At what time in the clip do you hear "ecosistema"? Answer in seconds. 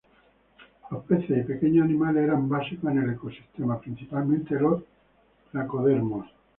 3.11-3.79